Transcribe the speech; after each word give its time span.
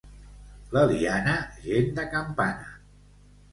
L'Eliana, 0.75 1.35
gent 1.67 1.93
de 2.01 2.09
campana. 2.17 2.75